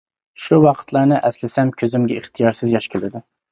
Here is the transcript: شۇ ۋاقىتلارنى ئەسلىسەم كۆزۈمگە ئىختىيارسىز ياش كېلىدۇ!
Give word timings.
شۇ 0.45 0.57
ۋاقىتلارنى 0.63 1.19
ئەسلىسەم 1.29 1.75
كۆزۈمگە 1.83 2.19
ئىختىيارسىز 2.25 2.75
ياش 2.77 2.91
كېلىدۇ! 2.97 3.25